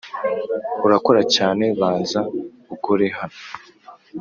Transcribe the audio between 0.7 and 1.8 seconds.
urakora cyane